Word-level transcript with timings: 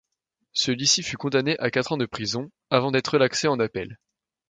Celui-ci 0.53 1.03
fut 1.03 1.15
condamné 1.17 1.55
à 1.59 1.69
quatre 1.69 1.91
ans 1.91 1.97
de 1.97 2.07
prison, 2.07 2.49
avant 2.71 2.89
d'être 2.89 3.05
relaxé 3.09 3.47
en 3.47 3.59
appel. 3.59 3.99